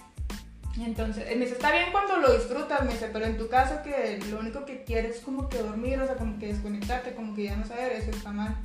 [0.76, 4.20] Entonces, me dice, está bien cuando lo disfrutas, me dice, pero en tu caso que
[4.28, 7.44] lo único que quieres es como que dormir, o sea, como que desconectarte, como que
[7.44, 8.56] ya no saber, eso está mal.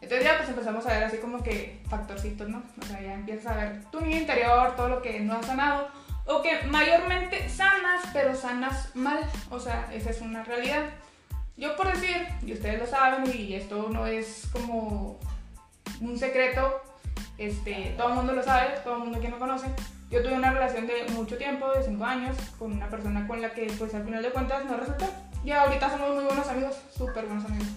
[0.00, 2.62] Entonces ya pues empezamos a ver así como que factorcitos, ¿no?
[2.82, 5.88] O sea, ya empiezas a ver tu niño interior, todo lo que no has sanado,
[6.26, 9.20] o que mayormente sanas, pero sanas mal,
[9.50, 10.84] o sea, esa es una realidad.
[11.56, 15.18] Yo por decir, y ustedes lo saben, y esto no es como
[16.00, 16.82] un secreto,
[17.38, 19.66] este, todo el mundo lo sabe, todo el mundo que me conoce,
[20.10, 23.52] yo tuve una relación de mucho tiempo, de 5 años, con una persona con la
[23.52, 25.06] que pues al final de cuentas no resultó.
[25.42, 27.68] Y ahorita somos muy buenos amigos, súper buenos amigos.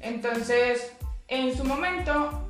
[0.00, 0.92] Entonces,
[1.28, 2.46] en su momento,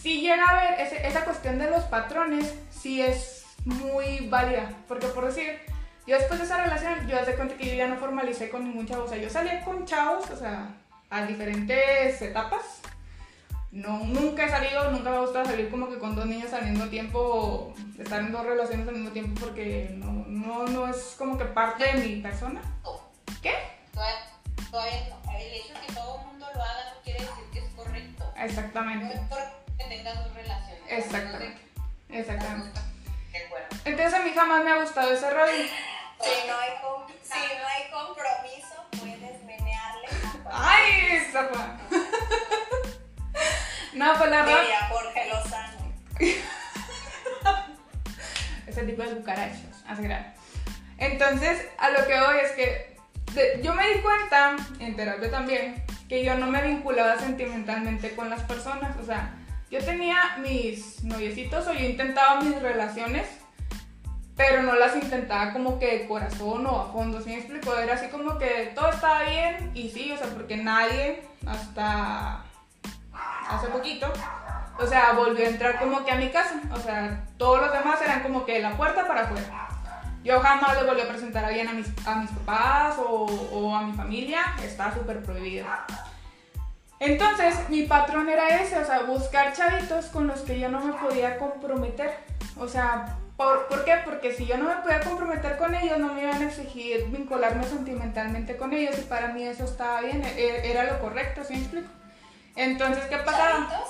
[0.00, 4.70] sí llega a ver esa cuestión de los patrones, sí es muy válida.
[4.88, 5.60] Porque por decir,
[6.06, 8.86] yo después de esa relación, yo hace cuenta que yo ya no formalicé con ningún
[8.86, 9.04] chavo.
[9.04, 10.74] O sea, yo salí con chavos, o sea,
[11.10, 12.82] a diferentes etapas
[13.72, 16.68] no, nunca he salido, nunca me ha gustado salir como que con dos niños al
[16.68, 21.38] mismo tiempo, estar en dos relaciones al mismo tiempo porque no, no, no es como
[21.38, 22.60] que parte de mi persona.
[23.40, 23.54] ¿Qué?
[23.92, 25.32] Todavía, no.
[25.32, 28.32] El hecho de que todo el mundo lo haga no quiere decir que es correcto.
[28.36, 29.04] Exactamente.
[29.04, 30.82] No es porque tengas dos relaciones.
[30.88, 31.58] Exactamente.
[32.08, 32.80] Exactamente.
[33.84, 35.52] Entonces a mí jamás me ha gustado ese rollo.
[35.52, 36.70] Si no hay,
[37.22, 40.08] si no hay compromiso, puedes menearle.
[40.50, 41.78] ¡Ay, zapa!
[43.92, 44.88] No, pues la verdad.
[44.88, 45.92] Jorge Lozano.
[48.66, 50.30] Ese tipo de cucarachas, hace grande.
[50.96, 52.96] Entonces, a lo que voy es que
[53.62, 58.42] yo me di cuenta, en terapia también, que yo no me vinculaba sentimentalmente con las
[58.44, 58.96] personas.
[58.96, 59.34] O sea,
[59.70, 63.28] yo tenía mis noviecitos o yo intentaba mis relaciones,
[64.36, 67.20] pero no las intentaba como que de corazón o a fondo.
[67.20, 67.76] ¿Sí me explico?
[67.76, 72.42] Era así como que todo estaba bien y sí, o sea, porque nadie hasta
[73.48, 74.12] hace poquito,
[74.78, 76.60] o sea, volvió a entrar como que a mi casa.
[76.72, 79.68] O sea, todos los demás eran como que la puerta para afuera.
[80.24, 83.74] Yo jamás le volví a presentar a alguien a mis, a mis papás o, o
[83.74, 85.66] a mi familia, está súper prohibido.
[87.00, 90.92] Entonces, mi patrón era ese, o sea, buscar chavitos con los que yo no me
[90.92, 92.14] podía comprometer.
[92.58, 93.96] O sea, ¿por, ¿por qué?
[94.04, 97.64] Porque si yo no me podía comprometer con ellos, no me iban a exigir vincularme
[97.64, 101.60] sentimentalmente con ellos y para mí eso estaba bien, e, era lo correcto, ¿sí me
[101.60, 101.88] explico?
[102.54, 103.50] Entonces, ¿qué pasaba?
[103.50, 103.88] ¿Chavitos?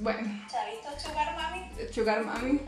[0.00, 0.46] Bueno.
[0.46, 1.70] ¿Chavitos sugar mami?
[1.90, 2.60] Sugar mami.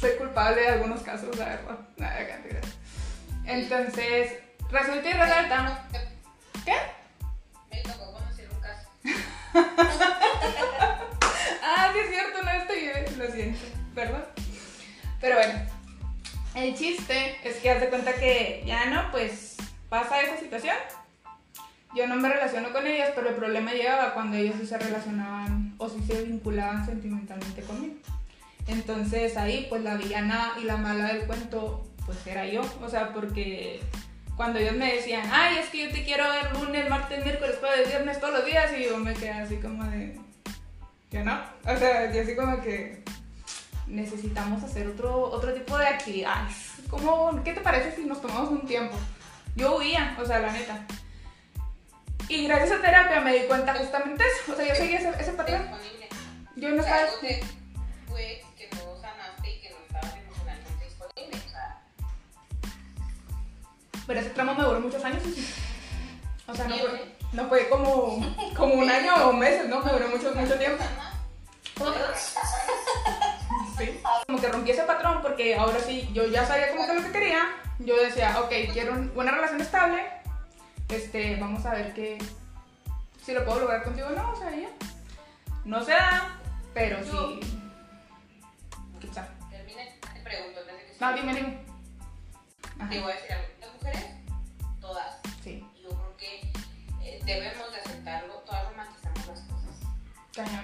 [0.00, 1.78] Soy culpable de algunos casos, la verdad.
[1.98, 2.16] Nada,
[3.44, 4.32] Entonces,
[4.70, 5.84] resulta y resalta.
[6.64, 6.74] ¿Qué?
[7.70, 8.15] Me tocó.
[11.62, 13.60] ah, sí es cierto, no estoy bien, lo siento,
[13.94, 14.26] ¿verdad?
[15.20, 15.54] Pero bueno,
[16.54, 19.56] el chiste es que haz de cuenta que ya no, pues
[19.88, 20.76] pasa esa situación
[21.96, 25.74] yo no me relaciono con ellas, pero el problema llegaba cuando ellos sí se relacionaban
[25.78, 27.94] o sí se vinculaban sentimentalmente conmigo.
[28.66, 33.14] Entonces ahí pues la villana y la mala del cuento pues era yo, o sea,
[33.14, 33.80] porque
[34.36, 37.88] cuando ellos me decían, ay, es que yo te quiero ver lunes, martes, miércoles, jueves,
[37.88, 40.18] viernes, todos los días, y yo me quedé así como de,
[41.10, 43.02] yo no, o sea, yo así como que
[43.86, 46.72] necesitamos hacer otro, otro tipo de actividades.
[46.90, 48.96] ¿Cómo, ¿Qué te parece si nos tomamos un tiempo?
[49.56, 50.86] Yo huía, o sea, la neta.
[52.28, 54.52] Y gracias a terapia me di cuenta justamente eso.
[54.52, 55.62] O sea, yo seguí ese, ese patrón.
[56.56, 57.06] Yo no estaba.
[64.06, 65.22] Pero ese tramo me duró muchos años.
[66.46, 69.80] O sea, no fue, no fue como, como un año o meses, ¿no?
[69.80, 70.84] Me duró mucho, mucho tiempo.
[71.76, 71.92] ¿Cómo,
[73.78, 74.00] Sí.
[74.26, 77.12] Como que rompí ese patrón porque ahora sí, yo ya sabía como que lo que
[77.12, 77.46] quería.
[77.78, 80.02] Yo decía, ok, quiero una relación estable
[80.88, 82.18] este, vamos a ver que
[83.24, 84.68] si lo puedo lograr contigo o no, o sea, ya.
[85.64, 86.38] No se da,
[86.72, 87.40] pero sí.
[89.00, 89.28] ¿Qué pasa?
[89.50, 90.60] Termine, te pregunto
[91.00, 91.58] No, dime, dime.
[92.88, 93.46] Te voy a decir algo.
[93.86, 94.10] Las mujeres,
[94.80, 95.20] todas.
[95.42, 95.64] Sí.
[95.82, 96.52] Yo creo que
[97.02, 98.26] eh, debemos de aceptar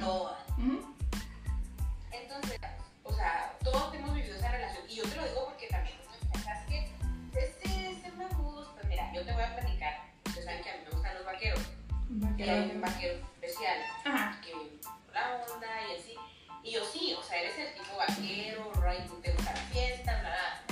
[0.00, 0.38] Todas.
[2.10, 2.60] Entonces,
[3.04, 4.84] o sea, todos hemos vivido esa relación.
[4.86, 5.96] Y yo te lo digo porque también,
[6.44, 6.92] ¿sabes que
[7.40, 8.74] Este, me gusta.
[8.74, 9.94] Pues mira, yo te voy a platicar.
[10.26, 11.60] Ustedes saben que a mí me gustan los vaqueros.
[12.36, 13.78] Y hay un vaquero especial.
[14.04, 14.38] Ajá.
[14.42, 14.52] Que
[15.14, 16.14] la onda y así.
[16.62, 20.30] Y yo sí, o sea, eres el tipo vaquero, right, te gusta la fiesta, bla,
[20.30, 20.71] bla.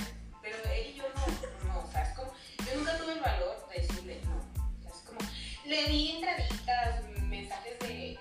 [2.71, 4.37] Yo nunca tuve el valor de decirle no.
[4.37, 5.19] O sea, es como,
[5.65, 8.11] le di entraditas, mensajes de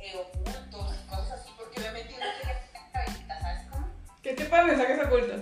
[0.00, 3.88] eh, ocultos, cosas así, porque obviamente yo no quería que ¿sabes cómo?
[4.22, 5.40] ¿Qué tipo de mensajes ocultos?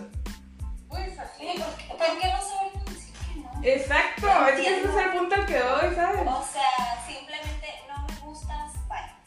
[0.89, 1.47] Pues así.
[1.59, 3.51] ¿por qué, ¿por qué no saben decir que no?
[3.63, 6.21] Exacto, es que ese es el punto al que doy, ¿sabes?
[6.27, 8.73] O sea, simplemente no me gustas.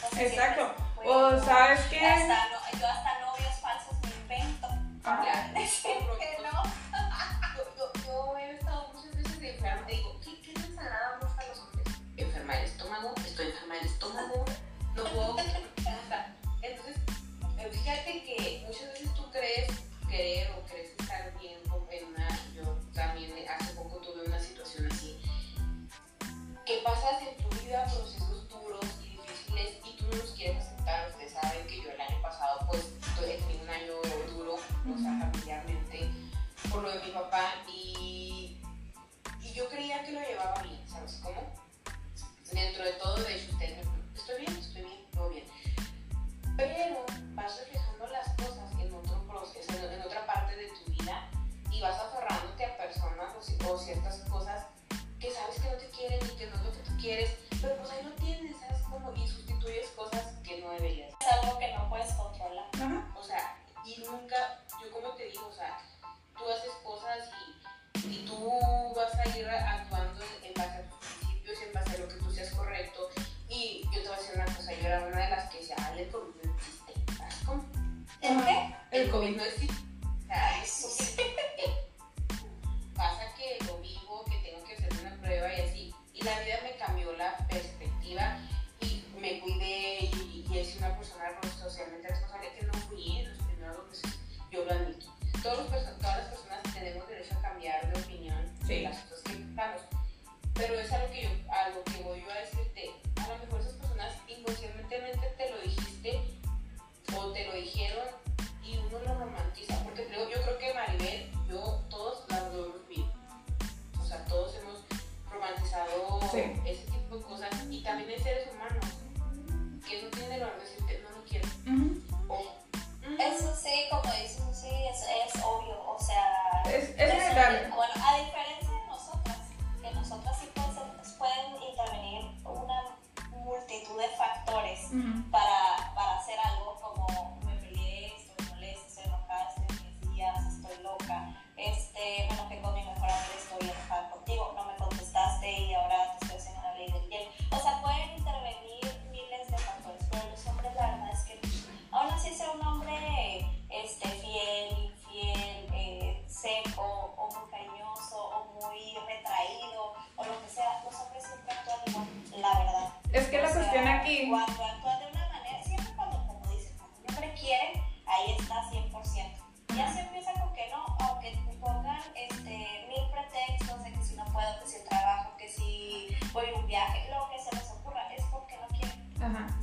[0.05, 0.73] O sea, Exacto.
[1.05, 2.05] O sabes qué.
[2.05, 4.67] Hasta no, yo hasta novios falsos me invento.
[5.03, 5.23] Ah.
[5.23, 5.56] Para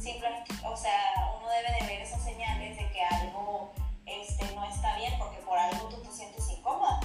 [0.04, 1.00] Simplemente, o sea,
[1.38, 3.72] uno debe de ver esas señales de que algo
[4.04, 7.00] este, no está bien, porque por algo tú te sientes incómoda.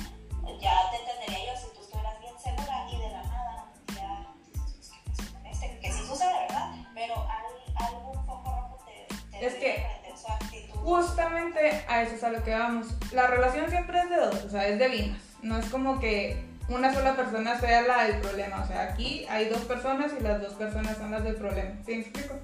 [0.59, 4.73] Ya te entendería yo si tú estuvieras bien segura y de la nada ya dices,
[4.75, 5.79] pues, ¿qué pasó con este?
[5.79, 6.71] Que sí sucede, ¿verdad?
[6.93, 9.85] Pero al- algún foco rojo te, te Es que
[10.17, 10.79] su actitud.
[10.81, 12.87] Justamente a eso es a lo que vamos.
[13.13, 15.21] La relación siempre es de dos, o sea, es de vinas.
[15.41, 18.61] No es como que una sola persona sea la del problema.
[18.61, 21.75] O sea, aquí hay dos personas y las dos personas son las del problema.
[21.85, 22.35] ¿Sí me explico?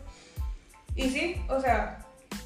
[0.95, 1.99] Y sí, o sea,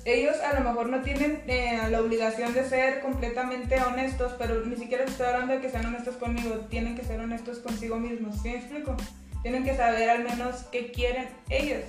[0.06, 4.76] ellos a lo mejor no tienen eh, la obligación de ser completamente honestos, pero ni
[4.76, 8.42] siquiera estoy hablando de que sean honestos conmigo, tienen que ser honestos consigo mismos.
[8.42, 8.96] ¿Sí me explico?
[9.44, 11.84] Tienen que saber al menos qué quieren ellos.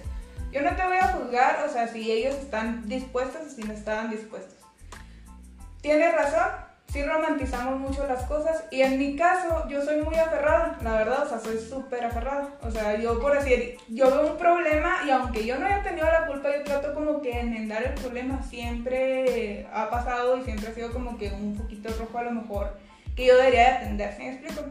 [0.52, 3.72] Yo no te voy a juzgar, o sea, si ellos están dispuestos o si no
[3.72, 4.58] estaban dispuestos.
[5.80, 6.48] Tienes razón,
[6.92, 11.24] sí romantizamos mucho las cosas y en mi caso yo soy muy aferrada, la verdad,
[11.24, 12.48] o sea, soy súper aferrada.
[12.62, 16.06] O sea, yo por decir, yo veo un problema y aunque yo no haya tenido
[16.06, 18.42] la culpa, yo trato como que enmendar el problema.
[18.42, 22.76] Siempre ha pasado y siempre ha sido como que un poquito rojo a lo mejor
[23.14, 24.62] que yo debería de atender, ¿sí me explico?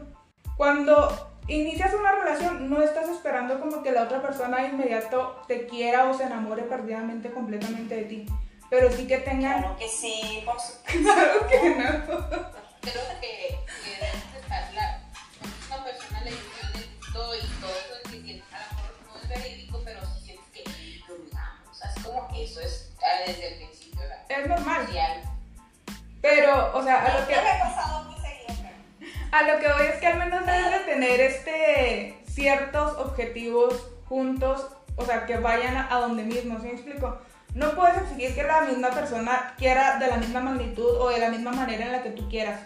[0.56, 5.66] Cuando inicias una relación, no estás esperando como que la otra persona de inmediato te
[5.66, 8.26] quiera o se enamore perdidamente completamente de ti.
[8.70, 9.62] Pero sí que tengan...
[9.62, 11.02] Claro que sí, por supuesto.
[11.02, 12.06] claro que no.
[12.80, 13.58] Creo que,
[14.40, 15.02] estar la,
[15.66, 20.00] una persona le gustó y todo eso que a lo mejor no es verídico, pero
[20.02, 21.82] sí sientes que lo miramos.
[21.82, 22.92] Es como que eso es
[23.26, 24.00] desde el principio.
[24.00, 24.24] ¿verdad?
[24.28, 24.86] Es normal.
[24.86, 25.22] Social.
[26.22, 27.36] Pero, o sea, a lo que...
[27.36, 29.36] No me ha pasado muy seguido, pero...
[29.36, 34.68] A lo que voy es que al menos debes de tener este ciertos objetivos juntos,
[34.94, 37.18] o sea, que vayan a, a donde mismo, ¿sí me explico?
[37.54, 41.30] No puedes exigir que la misma persona quiera de la misma magnitud o de la
[41.30, 42.60] misma manera en la que tú quieras,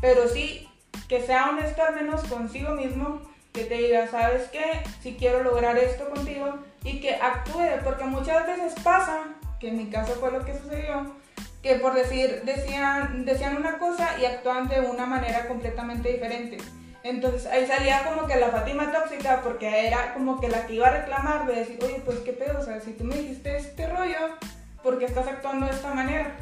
[0.00, 0.68] pero sí
[1.08, 3.22] que sea honesto al menos consigo mismo,
[3.52, 4.82] que te diga, ¿sabes qué?
[5.02, 9.24] Si quiero lograr esto contigo y que actúe, porque muchas veces pasa,
[9.58, 11.16] que en mi caso fue lo que sucedió,
[11.62, 16.58] que por decir, decían, decían una cosa y actuaban de una manera completamente diferente.
[17.02, 20.88] Entonces ahí salía como que la Fátima tóxica porque era como que la que iba
[20.88, 23.86] a reclamar de decir, oye, pues qué pedo, o sea, si tú me dijiste este
[23.86, 24.36] rollo,
[24.82, 26.36] ¿por qué estás actuando de esta manera?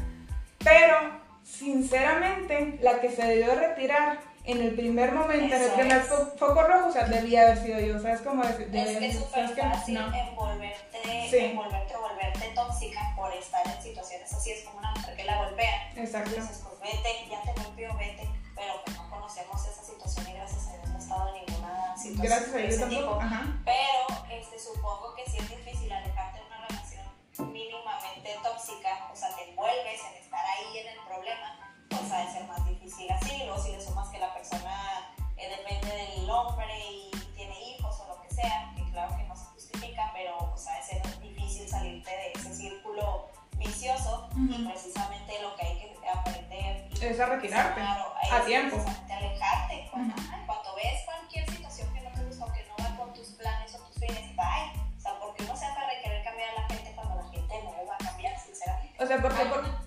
[0.65, 0.97] Pero,
[1.45, 6.09] sinceramente, la que se debió de retirar en el primer momento, en el es.
[6.11, 8.21] fo- foco rojo, o sea, debía haber sido yo, ¿sabes?
[8.23, 10.15] Como decir, Es que es ¿sabes súper fácil No.
[10.15, 10.99] envolverte,
[11.31, 11.37] Sí.
[11.37, 14.53] envolverte volverte tóxica por estar en situaciones así.
[14.53, 15.93] Es como una mujer que la golpea.
[15.97, 16.31] Exacto.
[16.31, 18.29] Entonces, pues vete, ya te golpeó, vete.
[18.59, 21.97] Pero pues no conocemos esa situación y gracias a Dios no he estado en ninguna
[21.97, 23.19] situación Gracias a Dios tampoco.
[23.65, 27.07] Pero este, supongo que sí es difícil alejarte de una relación
[27.53, 32.33] mínimamente tóxica, o sea, te envuelves en estar ahí en el problema, pues ha de
[32.33, 33.45] ser más difícil así.
[33.45, 38.09] Luego, si le sumas que la persona eh, depende del hombre y tiene hijos o
[38.09, 41.69] lo que sea, que claro que no se justifica, pero pues ha de ser difícil
[41.69, 43.29] salirte de ese círculo
[43.59, 48.77] vicioso y precisamente lo que hay que aprender y Es a retirarte, Claro, a tiempo.
[48.77, 49.89] precisamente alejarte.
[49.91, 50.15] Cuando,
[50.47, 53.75] cuando ves cualquier situación que no te gusta o que no va con tus planes
[53.75, 54.73] o tus fines, bye.
[54.97, 57.55] O sea, porque uno se aferra a querer cambiar a la gente cuando la gente
[57.65, 59.03] no va a cambiar, sinceramente.
[59.03, 59.78] O sea, porque por-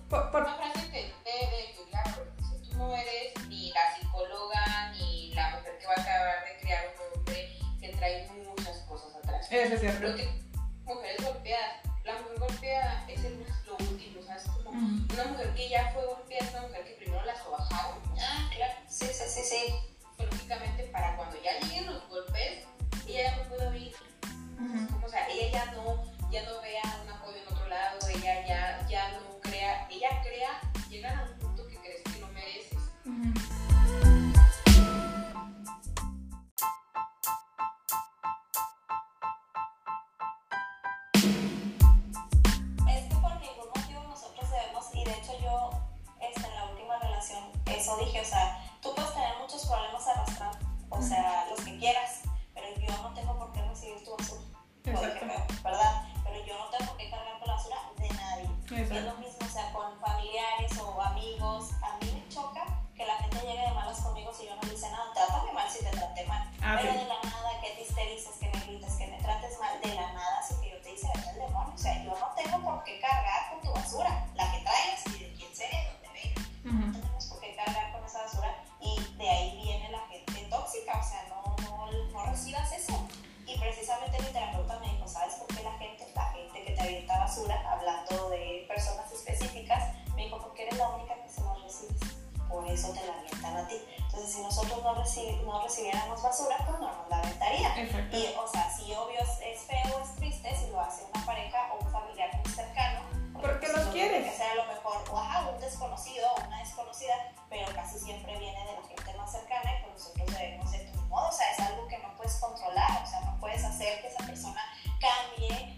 [86.92, 91.62] avienta basura, hablando de personas específicas, me dijo, porque eres la única que se las
[91.62, 92.00] recibes.
[92.48, 93.76] Por eso te la avientan a ti.
[93.96, 97.78] Entonces, si nosotros no, reci- no recibiéramos basura, pues no nos la aventarían.
[97.78, 98.16] Exacto.
[98.16, 101.82] Y, o sea, sí, obvio, es, feo, es triste si lo hace una pareja o
[101.82, 103.00] un familiar muy cercano.
[103.32, 104.30] Porque pues, los no quieres.
[104.30, 107.14] Que sea a lo mejor, o ajá, un desconocido o una desconocida,
[107.48, 111.00] pero casi siempre viene de la gente más cercana y pues nosotros debemos de tu
[111.08, 114.08] modo, o sea, es algo que no puedes controlar, o sea, no puedes hacer que
[114.08, 114.62] esa persona
[115.00, 115.71] cambie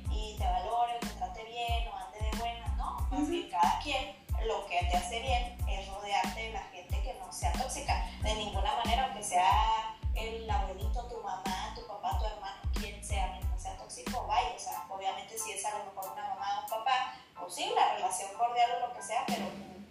[4.94, 9.06] te hace bien es rodearte de la gente que no sea tóxica, de ninguna manera,
[9.06, 14.24] aunque sea el abuelito, tu mamá, tu papá, tu hermano, quien sea, mientras sea tóxico,
[14.28, 17.54] vaya, o sea, obviamente si es a lo mejor una mamá o un papá, pues
[17.56, 19.46] sí, la relación cordial o lo que sea, pero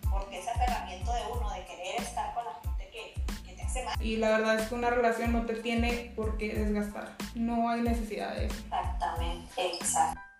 [0.09, 3.13] porque ese aferramiento de uno, de querer estar con la gente que,
[3.45, 4.01] que te hace mal.
[4.01, 7.17] Y la verdad es que una relación no te tiene por qué desgastar.
[7.35, 8.55] No hay necesidad de eso.
[8.55, 10.32] Exactamente, exacto.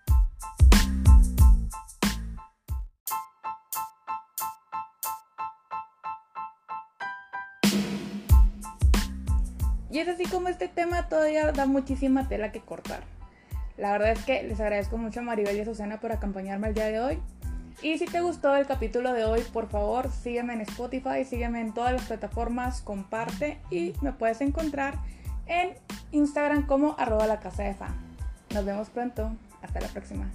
[9.94, 13.04] Y es así como este tema todavía da muchísima tela que cortar.
[13.76, 16.74] La verdad es que les agradezco mucho a Maribel y a Susana por acompañarme el
[16.74, 17.18] día de hoy.
[17.80, 21.72] Y si te gustó el capítulo de hoy, por favor, sígueme en Spotify, sígueme en
[21.72, 24.98] todas las plataformas, comparte y me puedes encontrar
[25.46, 25.74] en
[26.10, 27.94] Instagram como arroba la casa de fa.
[28.52, 29.30] Nos vemos pronto.
[29.62, 30.28] Hasta la próxima.